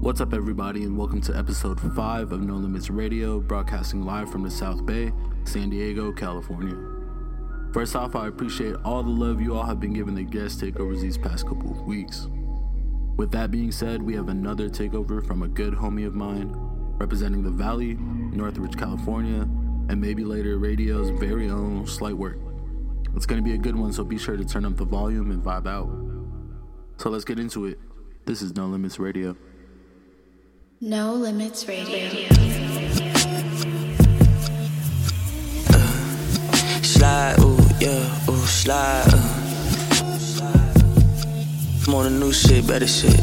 What's 0.00 0.20
up, 0.20 0.34
everybody, 0.34 0.84
and 0.84 0.96
welcome 0.96 1.20
to 1.22 1.36
episode 1.36 1.80
5 1.80 2.30
of 2.30 2.42
No 2.42 2.54
Limits 2.54 2.90
Radio, 2.90 3.40
broadcasting 3.40 4.04
live 4.04 4.30
from 4.30 4.42
the 4.42 4.50
South 4.50 4.86
Bay, 4.86 5.10
San 5.44 5.70
Diego, 5.70 6.12
California. 6.12 6.76
First 7.72 7.96
off, 7.96 8.14
I 8.14 8.28
appreciate 8.28 8.76
all 8.84 9.02
the 9.02 9.10
love 9.10 9.40
you 9.40 9.56
all 9.56 9.64
have 9.64 9.80
been 9.80 9.94
giving 9.94 10.14
the 10.14 10.22
guest 10.22 10.60
takeovers 10.60 11.00
these 11.00 11.18
past 11.18 11.48
couple 11.48 11.70
of 11.72 11.82
weeks. 11.82 12.28
With 13.16 13.32
that 13.32 13.50
being 13.50 13.72
said, 13.72 14.02
we 14.02 14.14
have 14.14 14.28
another 14.28 14.68
takeover 14.68 15.26
from 15.26 15.42
a 15.42 15.48
good 15.48 15.72
homie 15.72 16.06
of 16.06 16.14
mine, 16.14 16.52
representing 16.98 17.42
the 17.42 17.50
Valley, 17.50 17.94
Northridge, 17.94 18.76
California, 18.76 19.48
and 19.88 20.00
maybe 20.00 20.24
later 20.24 20.58
radio's 20.58 21.10
very 21.18 21.48
own 21.48 21.86
Slight 21.86 22.16
Work. 22.16 22.38
It's 23.16 23.26
gonna 23.26 23.42
be 23.42 23.54
a 23.54 23.58
good 23.58 23.74
one, 23.74 23.92
so 23.92 24.04
be 24.04 24.18
sure 24.18 24.36
to 24.36 24.44
turn 24.44 24.66
up 24.66 24.76
the 24.76 24.84
volume 24.84 25.30
and 25.30 25.42
vibe 25.42 25.66
out. 25.66 25.88
So 26.98 27.08
let's 27.08 27.24
get 27.24 27.38
into 27.38 27.64
it. 27.64 27.80
This 28.26 28.42
is 28.42 28.54
No 28.54 28.66
Limits 28.66 28.98
Radio. 28.98 29.36
No 30.80 31.14
Limits 31.14 31.66
Radio. 31.66 32.28
Slide, 36.82 37.36
ooh, 37.40 37.56
yeah, 37.80 38.28
ooh, 38.28 38.44
slide. 38.44 39.06
Uh. 39.08 39.46
I'm 41.86 41.94
on 41.94 42.06
a 42.06 42.10
new 42.10 42.30
shit, 42.30 42.66
better 42.66 42.86
shit. 42.86 43.18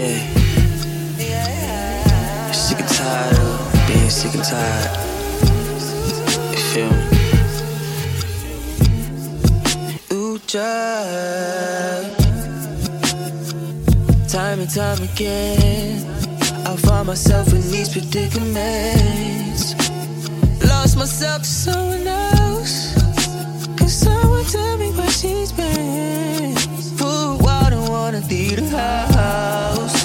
Yeah. 0.00 0.22
Sick 2.52 2.80
and 2.80 2.88
tired 2.88 3.38
of 3.38 3.84
being 3.86 4.08
sick 4.08 4.34
and 4.34 4.42
tired. 4.42 4.90
You 6.50 6.58
feel 6.72 6.90
me? 6.90 7.06
Ooh, 10.16 10.38
drive. 10.46 12.19
Time 14.30 14.60
and 14.60 14.70
time 14.70 15.02
again, 15.02 16.06
I 16.64 16.76
find 16.76 17.08
myself 17.08 17.52
in 17.52 17.68
these 17.72 17.88
predicaments. 17.88 19.74
Lost 20.64 20.96
myself 20.96 21.42
to 21.42 21.48
someone 21.48 22.06
else. 22.06 22.94
Cause 23.76 23.92
someone 23.92 24.44
tell 24.44 24.76
me 24.78 24.92
where 24.92 25.10
she's 25.10 25.50
been. 25.50 26.56
A 27.00 27.38
while, 27.42 27.70
don't 27.70 27.90
wanna 27.90 28.20
leave 28.28 28.70
the 28.70 28.78
house. 28.78 30.04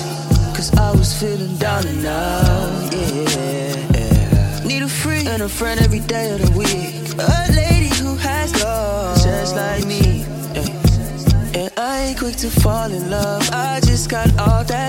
Cause 0.55 0.73
I 0.73 0.89
was 0.89 1.13
feeling 1.19 1.55
down 1.57 1.85
and 1.85 2.03
out, 2.07 2.93
yeah. 2.95 4.65
Need 4.65 4.81
a 4.81 4.89
friend 4.89 5.27
and 5.27 5.43
a 5.43 5.49
friend 5.49 5.79
every 5.81 5.99
day 5.99 6.31
of 6.31 6.41
the 6.41 6.57
week. 6.57 7.13
A 7.19 7.51
lady 7.53 7.93
who 8.01 8.15
has 8.15 8.59
love, 8.59 9.21
just 9.21 9.55
like 9.55 9.85
me. 9.85 10.25
And 11.53 11.71
I 11.77 12.07
ain't 12.07 12.17
quick 12.17 12.37
to 12.37 12.49
fall 12.49 12.91
in 12.91 13.11
love. 13.11 13.44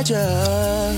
Yeah, 0.08 0.92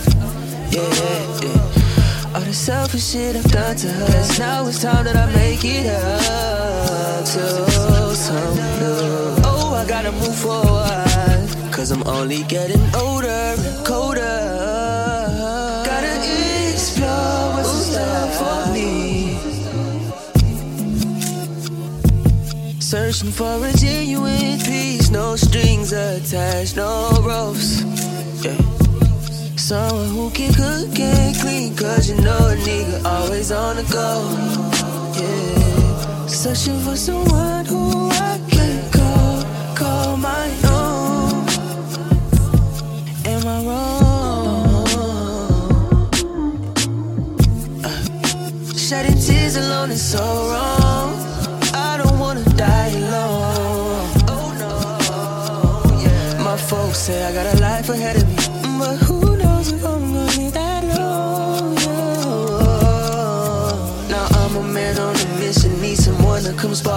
yeah. 0.71 2.35
All 2.35 2.43
the 2.43 2.53
selfish 2.53 3.13
shit 3.13 3.37
I've 3.37 3.51
done 3.51 3.75
to 3.77 3.89
her. 3.89 4.39
Now 4.39 4.67
it's 4.67 4.83
time 4.83 5.07
that 5.07 5.17
I 5.17 5.25
make 5.35 5.65
it 5.65 5.87
up 5.87 7.25
to 7.25 8.15
someone 8.15 8.57
new. 8.57 9.35
Oh, 9.45 9.73
I 9.75 9.87
gotta 9.89 10.13
move 10.13 10.37
forward. 10.37 11.73
Cause 11.73 11.91
I'm 11.91 12.03
only 12.07 12.43
getting 12.43 12.83
older 12.97 13.29
and 13.29 13.87
colder. 13.87 14.21
Gotta 15.87 16.15
explore 16.71 17.55
what's 17.55 17.73
in 17.75 17.81
store 17.95 18.29
for 18.37 18.73
me. 18.75 19.39
Searching 22.79 23.31
for 23.31 23.65
a 23.65 23.73
genuine 23.73 24.59
peace, 24.59 25.09
no 25.09 25.35
strings 25.37 25.93
attached, 25.93 26.77
no 26.77 27.23
ropes. 27.23 27.85
Someone 29.69 30.09
who 30.09 30.31
can 30.31 30.51
cook 30.55 30.99
and 30.99 31.37
clean, 31.37 31.77
cause 31.77 32.09
you 32.09 32.17
know 32.23 32.39
a 32.39 32.57
nigga 32.57 33.05
always 33.05 33.53
on 33.53 33.77
the 33.77 33.83
go. 33.93 34.25
Yeah. 35.21 36.27
Searching 36.27 36.81
for 36.81 36.97
someone 36.97 37.67
who 37.67 38.09
I 38.09 38.41
can 38.49 38.91
call, 38.91 39.45
call 39.77 40.17
my 40.17 40.49
own. 40.73 41.47
Am 43.27 43.47
I 43.47 43.63
wrong? 43.67 44.87
Uh, 47.85 48.73
shedding 48.75 49.21
tears 49.21 49.57
alone 49.57 49.91
is 49.91 50.01
so 50.01 50.25
wrong. 50.51 51.13
I 51.75 51.99
don't 52.03 52.19
wanna 52.19 52.43
die 52.57 52.89
alone. 52.89 54.09
Oh 54.33 54.49
no, 54.63 56.01
yeah. 56.03 56.43
My 56.43 56.57
folks 56.57 56.97
say 57.01 57.23
I 57.23 57.33
got 57.35 57.55
a 57.55 57.61
life 57.61 57.91
ahead 57.91 58.17
of 58.17 58.27
me, 58.31 58.38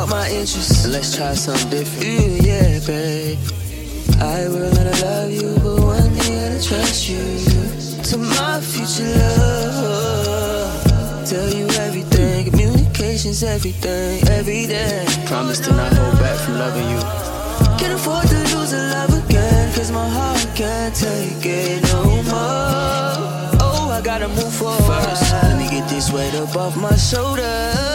to 0.02 0.08
come 0.08 0.10
spark 0.10 0.10
my 0.10 0.30
interest. 0.30 0.88
Let's 0.88 1.16
try 1.16 1.34
something 1.34 1.70
different. 1.70 2.44
Yeah, 2.44 2.68
yeah, 2.68 2.80
babe. 2.86 3.40
I 4.20 4.48
will 4.48 4.72
I 4.80 4.92
love 5.02 5.32
you, 5.32 5.56
but 5.64 5.80
one 5.84 6.14
day 6.16 6.54
I'll 6.54 6.62
trust 6.62 7.10
you 7.10 7.24
to 8.04 8.18
my 8.18 8.60
future 8.62 9.04
love. 9.18 10.84
Tell 11.26 11.50
you 11.50 11.68
everything, 11.86 12.50
communication's 12.50 13.44
everything, 13.44 14.28
every 14.30 14.68
day. 14.68 15.06
Promise 15.26 15.60
to 15.62 15.72
not 15.72 15.94
hold 15.94 16.20
back 16.20 16.38
from 16.40 16.58
loving 16.58 16.90
you. 16.90 17.02
Can't 17.80 17.94
afford 17.94 18.28
to 18.28 18.38
lose 18.56 18.74
a 18.74 18.82
love 18.94 19.26
again, 19.26 19.74
cause 19.74 19.92
my 19.92 20.08
heart 20.10 20.48
can't 20.56 20.94
take 20.96 21.46
it 21.46 21.84
no 21.94 22.04
more. 22.04 23.62
Oh, 23.64 23.90
I 23.92 24.02
gotta 24.04 24.28
move 24.28 24.54
forward. 24.54 24.84
First, 24.84 25.32
let 25.32 25.58
me 25.58 25.70
get 25.70 25.88
this 25.90 26.12
weight 26.12 26.36
up 26.36 26.56
off 26.56 26.76
my 26.76 26.96
shoulder. 26.96 27.91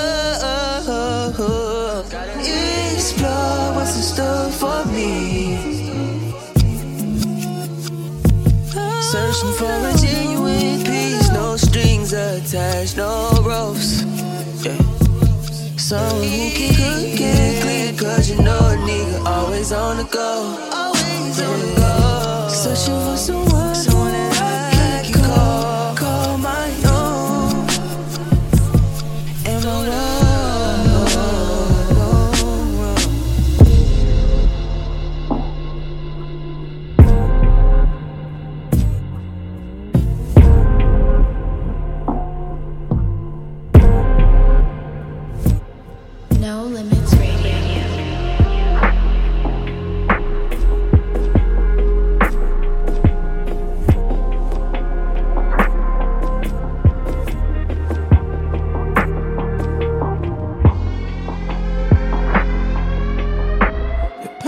Searching 9.36 9.52
for 9.58 9.66
a 9.66 9.92
genuine 9.98 10.82
peace, 10.82 11.30
no 11.30 11.56
strings 11.58 12.14
attached, 12.14 12.96
no 12.96 13.30
ropes. 13.44 14.02
Yeah. 14.64 14.78
Someone 15.76 16.22
who 16.22 16.50
can 16.56 16.74
cook 16.74 17.20
and 17.20 17.62
clean, 17.62 17.96
cause 17.98 18.30
you 18.30 18.38
know 18.42 18.56
a 18.56 18.76
nigga 18.88 19.26
always 19.26 19.72
on 19.72 19.98
the 19.98 20.04
go. 20.04 20.56
Always 20.72 21.42
on 21.42 21.60
the 21.60 21.74
go. 21.76 22.48
Searching 22.48 22.98
for 23.04 23.16
someone, 23.18 23.45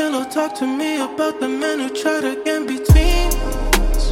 Your 0.08 0.24
pillow 0.24 0.30
talk 0.30 0.54
to 0.54 0.66
me 0.66 0.96
about 1.02 1.38
the 1.38 1.46
men 1.46 1.80
who 1.80 1.91
try 1.91 2.22
to 2.22 2.42
get 2.42 2.66
between 2.66 3.28
us. 3.93 4.10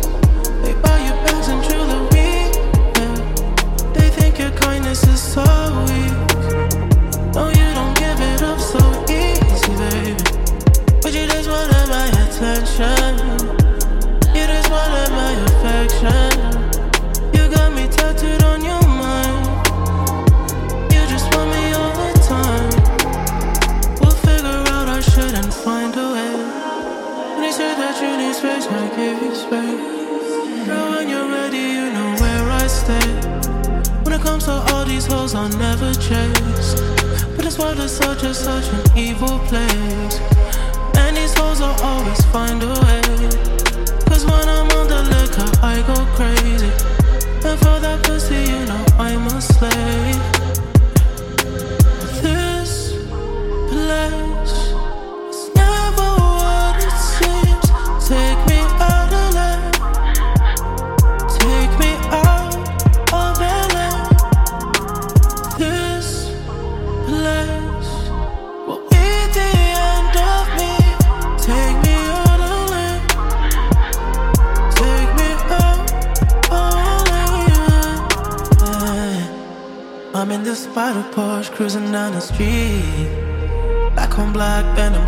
They 0.63 0.75
buy 0.83 0.99
you 1.07 1.13
bags 1.25 1.49
and 1.49 1.65
jewelry. 1.65 2.53
Yeah. 2.97 3.93
They 3.95 4.11
think 4.11 4.39
your 4.39 4.51
kindness 4.51 5.05
is 5.05 5.23
so 5.23 5.43
weak. 5.89 6.13
No, 7.35 7.49
you 7.49 7.69
don't 7.79 7.97
give 7.97 8.21
it 8.21 8.43
up 8.43 8.61
so 8.61 8.83
easy, 9.09 9.73
baby. 9.81 10.15
But 11.01 11.15
you 11.15 11.27
just 11.29 11.49
wanted 11.49 11.89
my 11.89 12.09
attention. 12.25 13.36
This 37.57 37.65
world 37.65 37.79
is 37.79 37.97
such 37.97 38.23
a 38.23 38.35
such 38.35 38.69
an 38.69 38.99
evil 38.99 39.39
place. 39.49 40.21
and 40.99 41.17
these 41.17 41.33
souls 41.35 41.59
will 41.59 41.75
always 41.83 42.23
find 42.27 42.63
a 42.63 42.69
way. 42.69 43.01
Cause 44.05 44.27
when 44.27 44.47
I'm 44.47 44.71
on 44.73 44.89
the 44.89 45.01
liquor, 45.15 45.51
I 45.63 45.83
go 45.87 45.97
crazy. 46.15 46.71
And 47.49 47.59
for 47.59 47.81
that 47.81 48.03
pussy, 48.05 48.35
you 48.35 48.67
know 48.67 48.85
I'm 48.99 49.27
a 49.29 49.41
slave. 49.41 50.36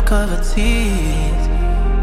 cover 0.09 0.41
teeth. 0.41 1.43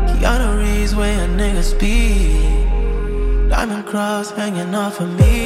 Keanu 0.07 0.63
Reeves 0.63 0.95
where 0.95 1.25
a 1.25 1.27
nigga 1.27 1.61
speed. 1.61 3.51
Diamond 3.51 3.85
cross 3.85 4.31
hanging 4.31 4.73
off 4.77 5.01
of 5.01 5.11
me. 5.19 5.41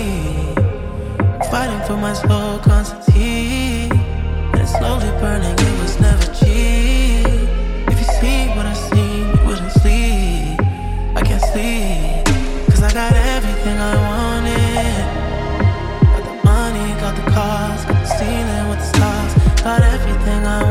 Fighting 1.50 1.82
for 1.86 1.96
my 1.96 2.12
soul 2.12 2.58
constantly. 2.58 3.88
And 4.58 4.68
slowly 4.68 5.10
burning, 5.22 5.56
it 5.68 5.74
was 5.80 5.98
never 6.00 6.26
cheap. 6.38 7.48
If 7.92 7.96
you 8.00 8.08
see 8.20 8.40
what 8.54 8.66
I 8.66 8.74
see, 8.88 9.12
you 9.30 9.38
wouldn't 9.46 9.72
sleep. 9.80 10.60
I 11.18 11.22
can't 11.28 11.44
sleep. 11.52 12.26
Cause 12.68 12.82
I 12.82 12.92
got 12.92 13.14
everything 13.36 13.78
I 13.92 13.94
wanted. 14.08 15.02
Got 16.12 16.24
the 16.28 16.34
money, 16.44 16.88
got 17.00 17.14
the 17.20 17.26
cars, 17.32 17.80
got 17.86 18.00
the 18.04 18.10
ceiling 18.18 18.68
with 18.68 18.80
the 18.82 18.88
stars. 18.92 19.32
Got 19.64 19.80
everything 19.80 20.44
I 20.44 20.60
wanted. 20.64 20.69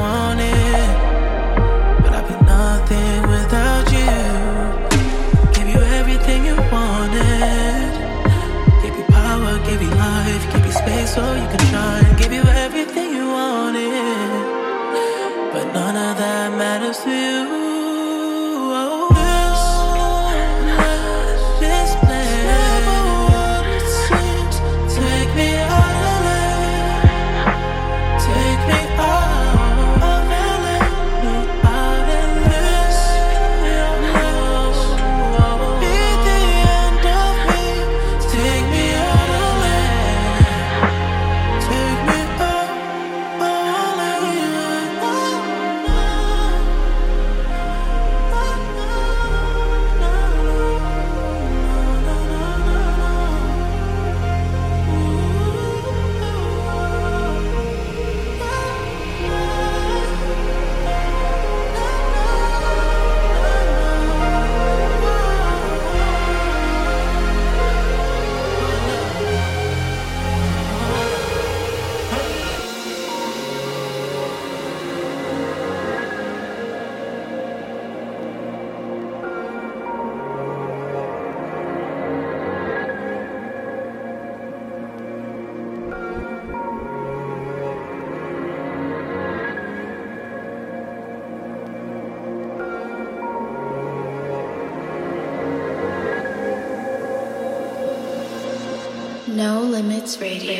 Limits 99.81 100.19
Radio. 100.19 100.59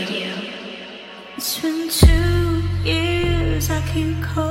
It's 1.36 1.60
been 1.60 1.90
two 1.90 2.64
years 2.90 3.70
I 3.70 3.82
keep 3.92 4.24
calling. 4.24 4.49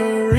never 0.00 0.31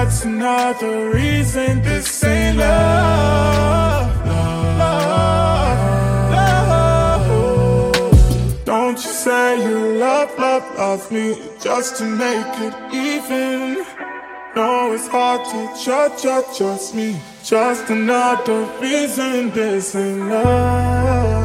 That's 0.00 0.24
not 0.24 0.78
the 0.78 1.10
reason 1.12 1.82
this 1.82 2.22
ain't 2.22 2.58
love. 2.58 4.26
love, 4.78 5.80
love. 7.18 8.64
Don't 8.64 8.94
you 8.94 9.10
say 9.10 9.60
you 9.68 9.98
love, 9.98 10.30
love, 10.38 10.62
love 10.78 11.10
me 11.10 11.36
just 11.60 11.96
to 11.96 12.04
make 12.04 12.60
it 12.60 12.74
even. 12.94 13.84
No, 14.54 14.92
it's 14.92 15.08
hard 15.08 15.44
to 15.50 15.84
judge, 15.84 16.22
judge, 16.22 16.56
trust 16.56 16.94
me. 16.94 17.20
Just 17.42 17.90
another 17.90 18.66
reason 18.80 19.50
this 19.50 19.96
ain't 19.96 20.28
love. 20.28 21.37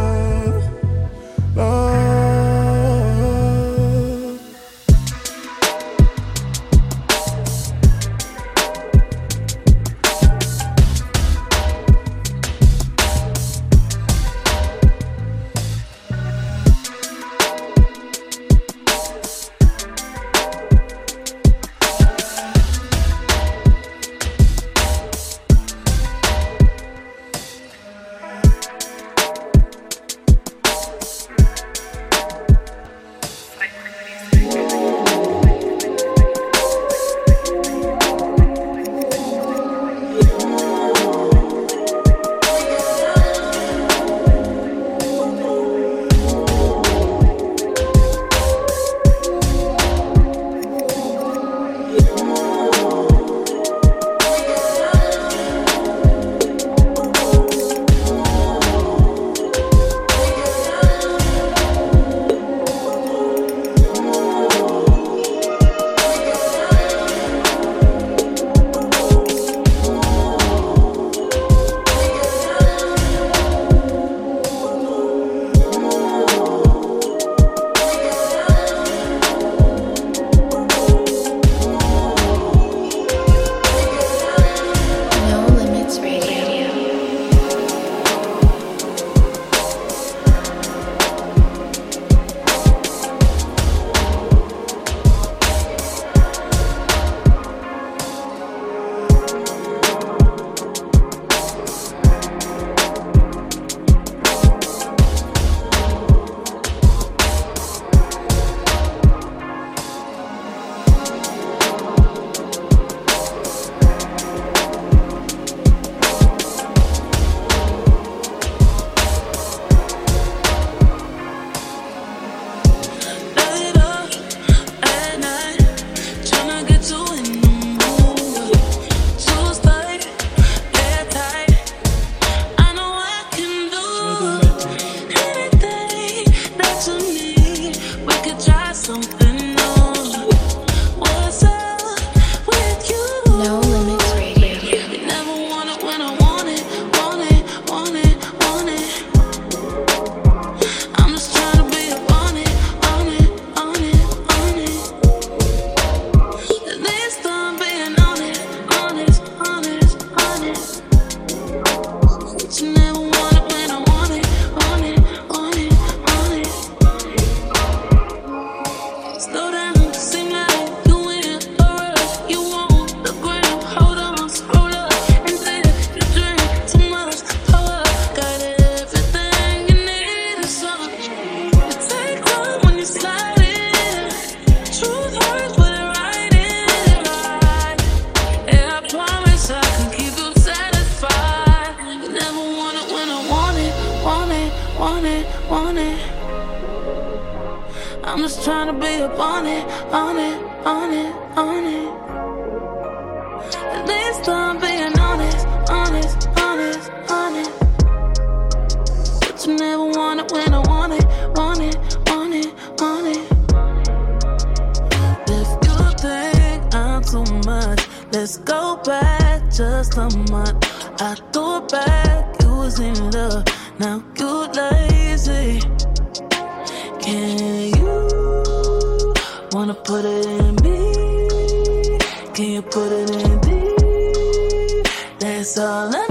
Can 232.43 232.51
you 232.51 232.61
put 232.61 232.91
it 232.91 233.09
in 233.09 233.39
me? 233.47 234.83
That's 235.17 235.57
all 235.57 235.95
I 235.95 236.02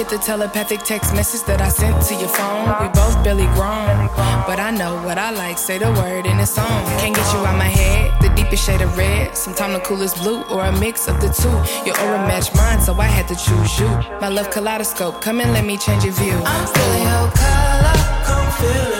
get 0.00 0.08
the 0.08 0.18
telepathic 0.18 0.82
text 0.82 1.12
message 1.14 1.42
that 1.46 1.60
I 1.60 1.68
sent 1.68 2.00
to 2.06 2.14
your 2.14 2.28
phone? 2.28 2.68
We 2.80 2.88
both 2.94 3.22
barely 3.22 3.44
grown, 3.52 4.08
but 4.48 4.58
I 4.58 4.70
know 4.70 4.96
what 5.04 5.18
I 5.18 5.30
like. 5.30 5.58
Say 5.58 5.76
the 5.76 5.92
word 5.92 6.24
in 6.24 6.38
a 6.38 6.46
song. 6.46 6.80
Can't 7.00 7.14
get 7.14 7.26
you 7.34 7.40
out 7.40 7.58
my 7.58 7.68
head. 7.68 8.10
The 8.22 8.30
deepest 8.34 8.64
shade 8.64 8.80
of 8.80 8.96
red. 8.96 9.36
Sometime 9.36 9.74
the 9.74 9.80
coolest 9.80 10.16
blue, 10.16 10.42
or 10.44 10.64
a 10.64 10.72
mix 10.80 11.06
of 11.06 11.20
the 11.20 11.28
two. 11.28 11.56
Your 11.84 12.00
aura 12.00 12.20
matched 12.26 12.54
mine, 12.56 12.80
so 12.80 12.94
I 12.94 13.08
had 13.16 13.28
to 13.28 13.36
choose 13.36 13.78
you. 13.78 13.88
My 14.22 14.28
love 14.28 14.50
kaleidoscope. 14.50 15.20
Come 15.20 15.38
and 15.40 15.52
let 15.52 15.66
me 15.66 15.76
change 15.76 16.04
your 16.04 16.14
view. 16.14 16.38
I'm 16.46 16.66
feeling 16.74 17.02
your 17.02 17.28
color. 17.42 17.98
Come 18.28 18.48
feel 18.58 18.92
it, 18.96 18.99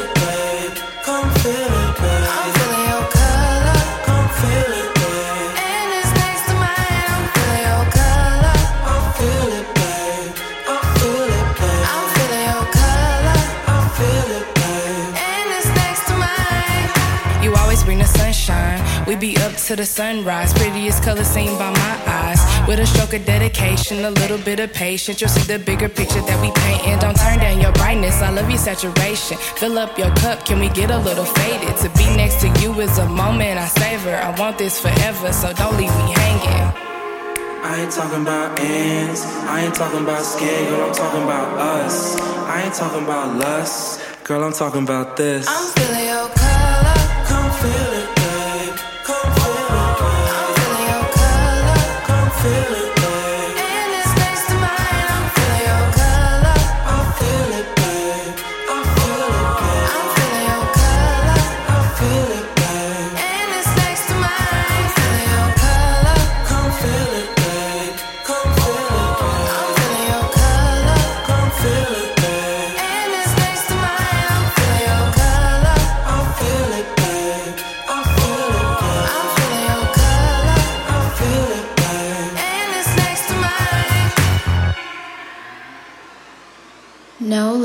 be 19.21 19.37
up 19.37 19.55
to 19.55 19.77
the 19.77 19.85
sunrise. 19.85 20.53
Prettiest 20.55 21.03
color 21.03 21.25
seen 21.25 21.57
by 21.59 21.71
my 21.71 22.03
eyes. 22.07 22.41
With 22.67 22.81
a 22.81 22.87
stroke 22.87 23.13
of 23.13 23.25
dedication, 23.27 24.05
a 24.05 24.11
little 24.11 24.39
bit 24.39 24.61
of 24.61 24.73
patience. 24.73 25.21
You'll 25.21 25.29
see 25.29 25.47
the 25.53 25.59
bigger 25.59 25.89
picture 25.89 26.23
that 26.23 26.39
we 26.41 26.51
painting. 26.63 26.99
Don't 26.99 27.17
turn 27.17 27.39
down 27.39 27.61
your 27.61 27.73
brightness. 27.73 28.23
I 28.23 28.31
love 28.31 28.49
your 28.49 28.59
saturation. 28.59 29.37
Fill 29.37 29.79
up 29.79 29.99
your 29.99 30.11
cup. 30.17 30.47
Can 30.47 30.59
we 30.59 30.71
get 30.71 30.91
a 30.91 30.99
little 30.99 31.27
faded? 31.27 31.77
To 31.83 31.89
be 31.99 32.07
next 32.17 32.41
to 32.41 32.49
you 32.61 32.73
is 32.81 32.97
a 32.99 33.07
moment 33.07 33.59
I 33.61 33.69
savor. 33.69 34.17
I 34.17 34.31
want 34.41 34.57
this 34.57 34.81
forever, 34.81 35.33
so 35.33 35.53
don't 35.53 35.77
leave 35.77 35.95
me 36.01 36.13
hanging. 36.17 36.91
I 37.63 37.83
ain't 37.83 37.93
talking 37.93 38.23
about 38.23 38.59
ends. 38.59 39.21
I 39.53 39.65
ain't 39.65 39.75
talking 39.75 40.01
about 40.01 40.23
skin, 40.23 40.65
girl. 40.71 40.89
I'm 40.89 40.95
talking 40.95 41.23
about 41.23 41.59
us. 41.59 42.19
I 42.49 42.63
ain't 42.65 42.75
talking 42.75 43.05
about 43.05 43.37
lust, 43.37 44.01
girl. 44.25 44.45
I'm 44.45 44.55
talking 44.55 44.83
about 44.83 45.19
this. 45.19 45.47
I'm 45.47 45.67
feeling 45.75 46.07
your 46.07 46.29
color. 46.31 47.01
Come 47.29 47.51
feel 47.61 47.90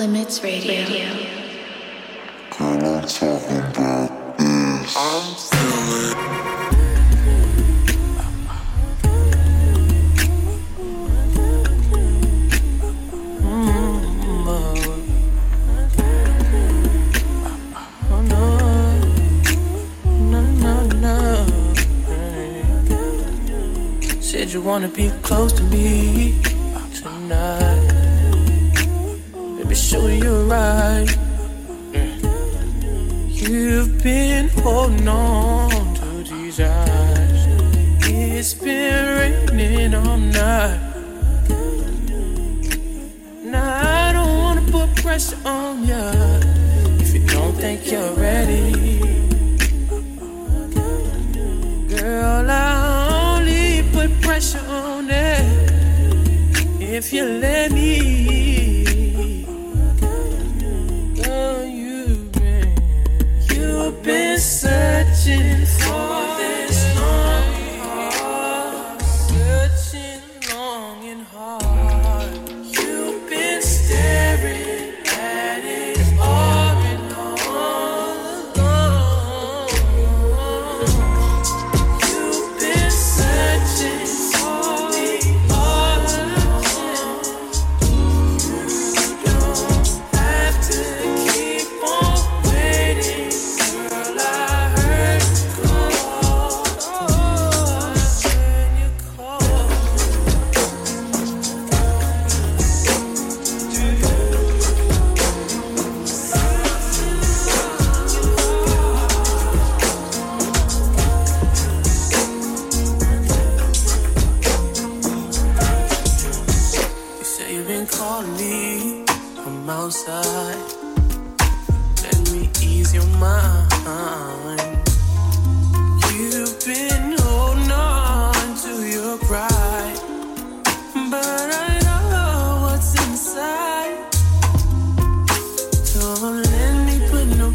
Limits 0.06 0.44
Radio. 0.44 0.84
Radio. 0.84 1.08
I'm 2.60 2.78
not 2.78 3.10
talking 3.10 3.58
about 3.58 4.38
this. 4.38 4.96
I'm 4.96 5.36
feeling. 5.36 6.36
Said 24.22 24.54
you 24.54 24.62
wanna 24.62 24.88
be 24.88 25.10
close 25.24 25.52
to 25.54 25.64
me 25.64 26.40
been 34.06 34.50
holding 34.50 35.08
on 35.08 35.96
to 35.96 36.24
these 36.32 36.60
eyes. 36.60 37.48
It's 38.02 38.54
been 38.54 39.50
raining 39.50 39.96
all 39.96 40.18
night. 40.18 40.80
Now 43.44 43.68
I 44.04 44.14
don't 44.14 44.38
wanna 44.44 44.62
put 44.72 44.96
pressure 44.98 45.40
on 45.44 45.88
ya 45.88 46.04
if 47.00 47.16
you 47.16 47.26
don't 47.26 47.56
think 47.64 47.92
you're 47.92 48.14
ready. 48.14 49.00
Girl, 51.90 52.46
I 52.48 53.34
only 53.34 53.90
put 53.92 54.12
pressure 54.22 54.66
on 54.70 55.10
it 55.10 55.46
if 56.80 57.12
you 57.12 57.24
let 57.26 57.72
me. 57.72 57.85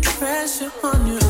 Pressure 0.02 0.70
on 0.82 1.06
you. 1.06 1.29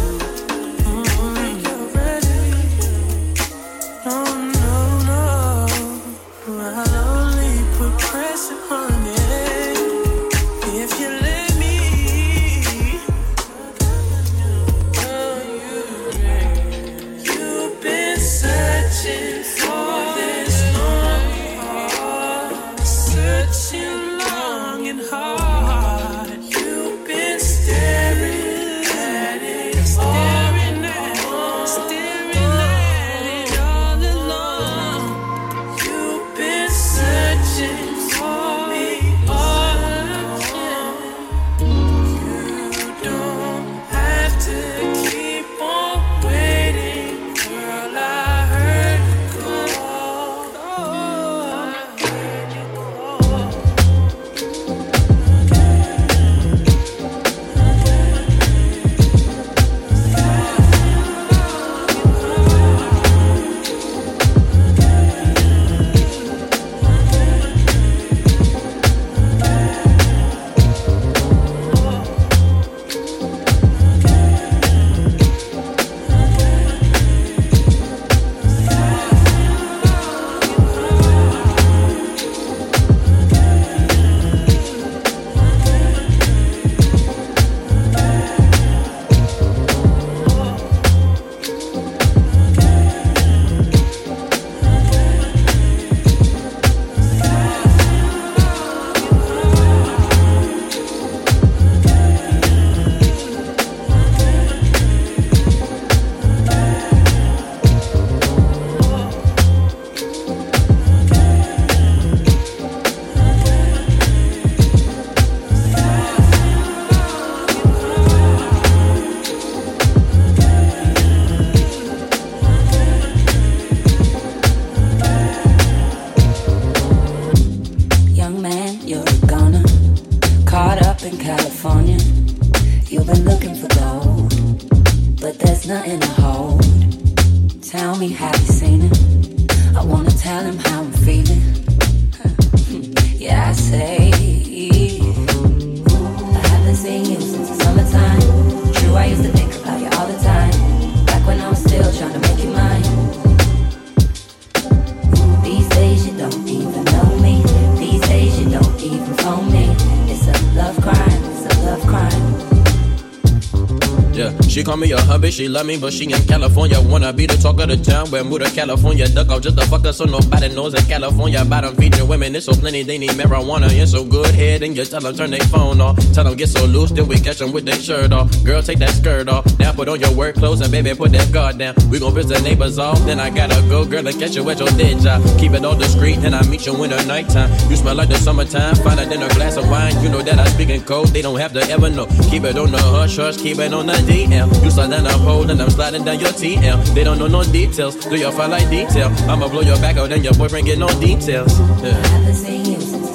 She 165.40 165.48
love 165.48 165.64
me, 165.64 165.78
but 165.78 165.90
she 165.90 166.04
in 166.04 166.22
California. 166.26 166.78
Wanna 166.78 167.14
be 167.14 167.24
the 167.24 167.34
talk 167.36 167.58
of 167.60 167.68
the 167.68 167.76
town, 167.78 168.10
where 168.10 168.22
move 168.22 168.42
to 168.42 168.50
California. 168.50 169.08
Duck 169.08 169.30
off 169.30 169.40
just 169.40 169.56
to 169.56 169.64
fuck 169.66 169.82
her 169.84 169.92
so 169.92 170.04
nobody 170.04 170.48
knows 170.54 170.74
in 170.74 170.84
California. 170.84 171.42
Bottom 171.46 171.74
feeding 171.76 172.06
women, 172.06 172.36
it's 172.36 172.44
so 172.44 172.52
plenty, 172.52 172.82
they 172.82 172.98
need 172.98 173.10
marijuana. 173.12 173.70
And 173.72 173.88
so 173.88 174.04
good 174.04 174.34
head, 174.34 174.62
and 174.62 174.76
you 174.76 174.84
tell 174.84 175.00
them 175.00 175.16
turn 175.16 175.30
their 175.30 175.40
phone 175.48 175.80
off. 175.80 175.96
Tell 176.12 176.24
them 176.24 176.36
get 176.36 176.50
so 176.50 176.66
loose, 176.66 176.90
then 176.90 177.08
we 177.08 177.18
catch 177.18 177.38
them 177.38 177.52
with 177.52 177.64
their 177.64 177.80
shirt 177.80 178.12
off. 178.12 178.28
Girl, 178.44 178.60
take 178.60 178.80
that 178.80 178.90
skirt 178.90 179.28
off. 179.30 179.46
Now 179.58 179.72
put 179.72 179.88
on 179.88 179.98
your 179.98 180.12
work 180.12 180.34
clothes, 180.36 180.60
and 180.60 180.70
baby, 180.70 180.94
put 180.94 181.12
that 181.12 181.32
guard 181.32 181.56
down. 181.56 181.74
We 181.88 181.98
gon' 181.98 182.14
piss 182.14 182.26
the 182.26 182.38
neighbors 182.42 182.78
off, 182.78 182.98
then 183.06 183.18
I 183.18 183.30
gotta 183.30 183.62
go, 183.68 183.86
girl, 183.86 184.02
to 184.02 184.12
catch 184.12 184.36
you 184.36 184.48
at 184.50 184.58
your 184.58 184.68
dead 184.76 185.00
job. 185.00 185.22
Uh. 185.24 185.38
Keep 185.38 185.52
it 185.52 185.64
all 185.64 185.76
discreet, 185.76 186.18
and 186.18 186.34
I 186.34 186.46
meet 186.48 186.66
you 186.66 186.84
in 186.84 186.90
the 186.90 187.02
nighttime. 187.06 187.50
You 187.70 187.76
smell 187.76 187.94
like 187.94 188.10
the 188.10 188.18
summertime, 188.18 188.74
find 188.76 189.00
it 189.00 189.10
in 189.10 189.22
a 189.22 189.28
glass 189.30 189.56
of 189.56 189.70
wine. 189.70 189.98
You 190.02 190.10
know 190.10 190.20
that 190.20 190.38
I 190.38 190.44
speak 190.48 190.68
in 190.68 190.82
code, 190.82 191.08
they 191.08 191.22
don't 191.22 191.38
have 191.38 191.54
to 191.54 191.62
ever 191.70 191.88
know. 191.88 192.04
Keep 192.28 192.44
it 192.44 192.58
on 192.58 192.72
the 192.72 192.78
hush 192.78 193.16
hush, 193.16 193.38
keep 193.38 193.58
it 193.58 193.72
on 193.72 193.86
the 193.86 193.94
DM. 193.94 194.62
You 194.62 194.70
slide 194.70 194.90
down 194.90 195.06
pole, 195.30 195.50
and 195.50 195.62
I'm 195.62 195.70
sliding 195.70 196.04
down 196.04 196.18
your 196.20 196.34
TL. 196.40 196.94
They 196.94 197.04
don't 197.04 197.18
know 197.18 197.28
no 197.28 197.42
details, 197.44 197.94
do 198.10 198.16
your 198.16 198.32
file 198.32 198.50
like 198.50 198.68
detail. 198.70 199.08
I'ma 199.30 199.48
blow 199.48 199.62
your 199.62 199.78
back 199.84 199.96
out, 199.96 200.12
and 200.12 200.24
your 200.24 200.34
boyfriend 200.34 200.66
get 200.66 200.78
no 200.78 200.88
details. 201.00 201.52
Yeah. 201.82 202.02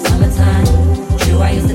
summertime. 0.08 0.66
True, 1.20 1.40
I 1.40 1.52
used 1.52 1.70
to 1.70 1.75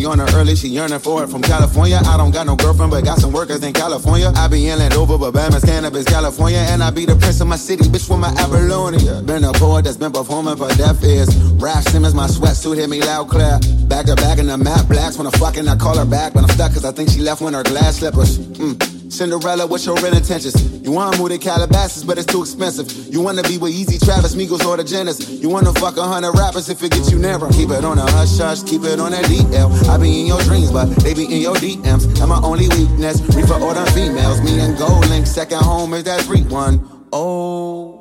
she 0.00 0.06
on 0.06 0.18
her 0.18 0.26
early, 0.34 0.56
she 0.56 0.68
yearning 0.68 0.98
for 0.98 1.24
it 1.24 1.28
from 1.28 1.42
California. 1.42 2.00
I 2.06 2.16
don't 2.16 2.30
got 2.30 2.46
no 2.46 2.56
girlfriend, 2.56 2.90
but 2.90 3.04
got 3.04 3.18
some 3.18 3.32
workers 3.32 3.62
in 3.62 3.72
California. 3.72 4.32
I 4.34 4.48
be 4.48 4.68
in 4.68 4.78
Landover, 4.78 5.18
but 5.18 5.34
Bama's 5.34 5.64
cannabis, 5.64 6.04
California. 6.04 6.58
And 6.58 6.82
I 6.82 6.90
be 6.90 7.04
the 7.04 7.16
prince 7.16 7.40
of 7.40 7.48
my 7.48 7.56
city, 7.56 7.84
bitch, 7.84 8.08
with 8.08 8.18
my 8.18 8.30
Apollonia. 8.38 9.22
Been 9.22 9.44
a 9.44 9.52
poet 9.52 9.84
that's 9.84 9.96
been 9.96 10.12
performing 10.12 10.56
for 10.56 10.68
deaf 10.74 11.02
ears. 11.04 11.34
Raf 11.60 11.84
Simons, 11.88 12.14
my 12.14 12.26
sweatsuit 12.26 12.76
hit 12.76 12.88
me 12.88 13.00
loud 13.00 13.28
clear. 13.28 13.58
Back 13.88 14.06
to 14.06 14.16
back 14.16 14.38
in 14.38 14.46
the 14.46 14.56
matte 14.56 14.88
blacks. 14.88 15.18
When 15.18 15.26
I 15.26 15.30
fucking, 15.30 15.68
I 15.68 15.76
call 15.76 15.98
her 15.98 16.06
back, 16.06 16.32
but 16.32 16.44
I'm 16.44 16.50
stuck 16.50 16.72
cause 16.72 16.84
I 16.84 16.92
think 16.92 17.10
she 17.10 17.20
left 17.20 17.42
when 17.42 17.54
her 17.54 17.62
glass 17.62 17.98
slippers. 17.98 18.38
Mm. 18.38 18.99
Cinderella, 19.10 19.66
what's 19.66 19.84
your 19.84 19.96
real 19.96 20.16
intentions? 20.16 20.54
You 20.84 20.92
wanna 20.92 21.18
move 21.18 21.30
to 21.30 21.38
Calabasas, 21.38 22.04
but 22.04 22.16
it's 22.16 22.26
too 22.26 22.42
expensive. 22.42 23.12
You 23.12 23.20
wanna 23.20 23.42
be 23.42 23.58
with 23.58 23.72
Yeezy 23.74 24.02
Travis, 24.02 24.34
Migos, 24.36 24.64
or 24.64 24.76
the 24.76 24.84
Jenners. 24.84 25.42
You 25.42 25.48
wanna 25.48 25.72
fuck 25.74 25.96
a 25.96 26.02
hundred 26.02 26.32
rappers 26.38 26.68
if 26.68 26.82
it 26.82 26.92
gets 26.92 27.10
you 27.10 27.18
nearer. 27.18 27.48
Keep 27.50 27.70
it 27.70 27.84
on 27.84 27.98
a 27.98 28.08
hush 28.12 28.38
hush, 28.38 28.62
keep 28.62 28.84
it 28.84 29.00
on 29.00 29.10
that 29.10 29.24
DL. 29.24 29.68
I 29.90 29.98
be 29.98 30.20
in 30.20 30.26
your 30.26 30.40
dreams, 30.42 30.70
but 30.70 30.86
they 31.02 31.12
be 31.12 31.24
in 31.24 31.42
your 31.42 31.56
DMs. 31.56 32.04
And 32.20 32.28
my 32.28 32.40
only 32.42 32.68
weakness, 32.68 33.20
reefer 33.34 33.54
order 33.54 33.84
females. 33.90 34.40
Me 34.42 34.60
and 34.60 34.76
GoldLink, 34.76 35.26
second 35.26 35.58
home 35.58 35.92
is 35.94 36.04
that 36.04 36.20
sweet 36.22 36.46
one. 36.46 36.80
Oh. 37.12 37.98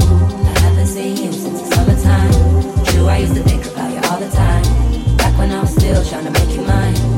I 0.00 0.58
haven't 0.60 0.86
seen 0.86 1.16
you 1.16 1.32
since 1.32 1.60
the 1.60 1.74
summertime. 1.76 2.84
True, 2.86 3.06
I 3.06 3.18
used 3.18 3.34
to 3.34 3.42
think 3.42 3.66
about 3.66 3.90
you 3.92 4.00
all 4.10 4.18
the 4.18 4.30
time. 4.30 4.64
Back 5.18 5.36
when 5.38 5.50
I 5.52 5.60
was 5.60 5.74
still 5.74 6.02
trying 6.04 6.24
to 6.24 6.30
make 6.30 6.56
you 6.56 6.62
mine. 6.62 7.09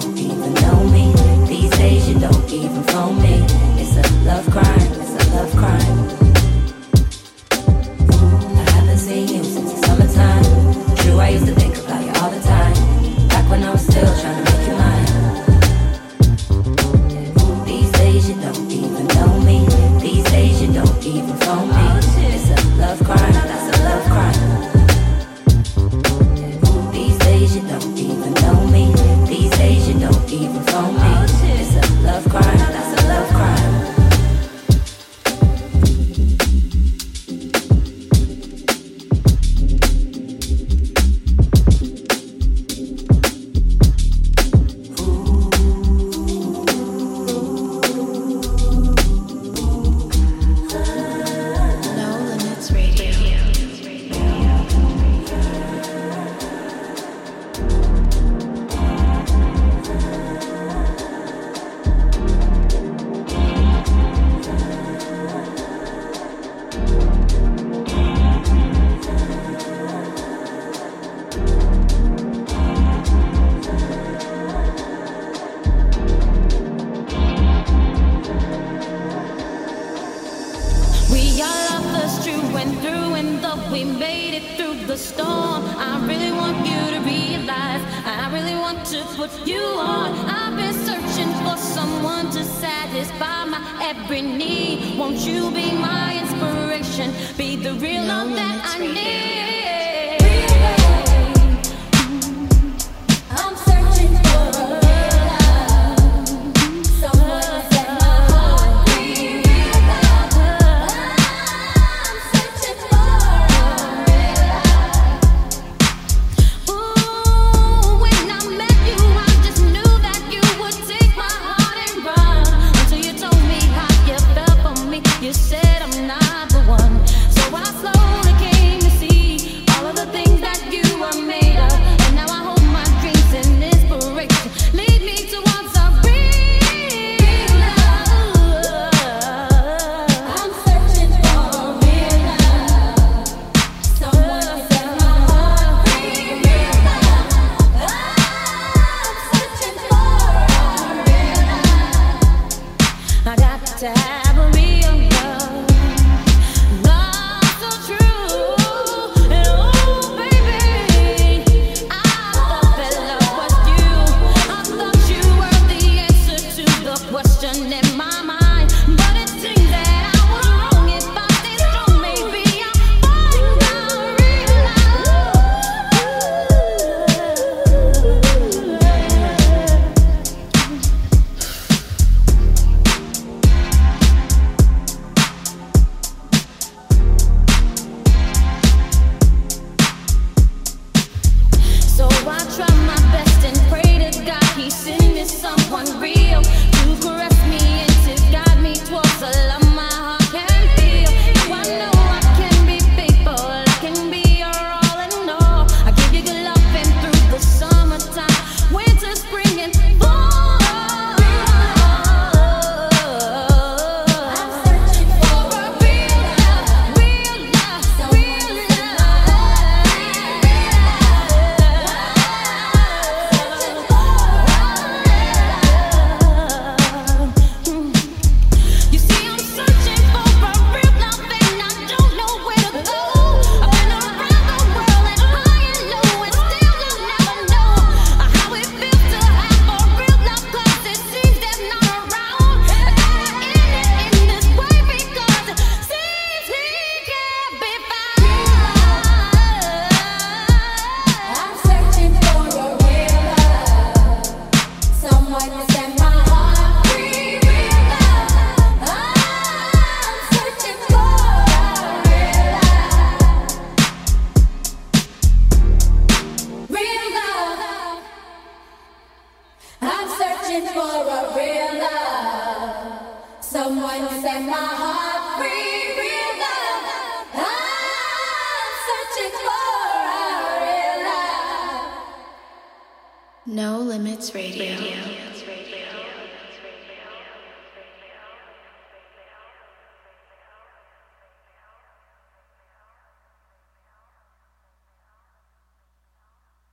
don't 0.00 0.18
even 0.18 0.54
know 0.54 0.84
me. 0.84 1.12
These 1.46 1.70
days 1.70 2.08
you 2.08 2.18
don't 2.18 2.50
even 2.52 2.82
phone 2.84 3.20
me. 3.20 3.44
It's 3.80 3.96
a 3.96 4.02
love 4.24 4.48
crime, 4.50 4.92
it's 5.00 5.26
a 5.26 5.30
love 5.34 5.50
crime. 5.56 5.98
I 8.56 8.70
haven't 8.70 8.98
seen 8.98 9.28
you 9.28 9.42
since 9.42 9.72
summertime. 9.86 10.44
True, 10.96 11.18
I 11.18 11.30
used 11.30 11.46
to 11.46 11.54
think 11.54 11.76
about 11.78 12.02
you 12.04 12.12
all 12.20 12.30
the 12.30 12.40
time. 12.40 12.74
Back 13.28 13.50
when 13.50 13.62
I 13.64 13.70
was 13.70 13.82
still 13.82 14.04
make 14.44 14.66
you 14.68 14.76
mine. 14.76 15.06
These 17.64 17.90
days 17.92 18.28
you 18.28 18.36
don't 18.40 18.70
even 18.70 19.06
know 19.08 19.40
me. 19.40 19.66
These 20.00 20.24
days 20.24 20.62
you 20.62 20.72
don't 20.72 21.04
even 21.04 21.36
phone 21.38 21.68
me. 21.68 21.86
It's 22.34 22.50
a 22.50 22.56
love 22.76 23.02
crime. 23.02 23.57